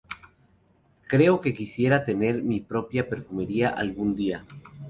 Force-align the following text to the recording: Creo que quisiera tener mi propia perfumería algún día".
Creo 1.07 1.41
que 1.41 1.53
quisiera 1.53 2.05
tener 2.05 2.41
mi 2.41 2.59
propia 2.59 3.07
perfumería 3.07 3.69
algún 3.69 4.15
día". 4.15 4.47